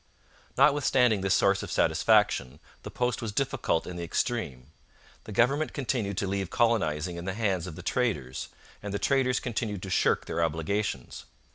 Notwithstanding 0.57 1.21
this 1.21 1.35
source 1.35 1.61
of 1.61 1.71
satisfaction, 1.71 2.59
the 2.81 2.89
post 2.89 3.21
was 3.21 3.31
difficult 3.31 3.85
in 3.85 3.97
the 3.97 4.03
extreme. 4.03 4.71
The 5.25 5.31
government 5.31 5.73
continued 5.73 6.17
to 6.17 6.27
leave 6.27 6.49
colonizing 6.49 7.17
in 7.17 7.25
the 7.25 7.35
hands 7.35 7.67
of 7.67 7.75
the 7.75 7.83
traders, 7.83 8.47
and 8.81 8.95
the 8.95 8.97
traders 8.97 9.39
continued 9.39 9.83
to 9.83 9.91
shirk 9.91 10.25
their 10.25 10.43
obligations. 10.43 11.25